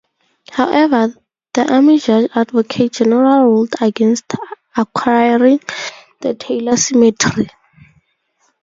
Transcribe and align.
However, 0.51 1.13
the 1.53 1.71
Army 1.71 1.99
judge 1.99 2.31
advocate 2.33 2.93
general 2.93 3.43
ruled 3.43 3.75
against 3.81 4.23
acquiring 4.75 5.59
the 6.21 6.33
Taylor 6.33 6.75
cemetery. 6.75 7.47